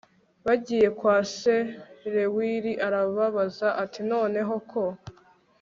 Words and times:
Bagiye 0.45 0.87
kwa 0.99 1.15
se 1.35 1.55
Reweli 2.13 2.71
arababaza 2.87 3.67
ati 3.83 3.99
Noneho 4.11 4.53
ko 4.71 4.83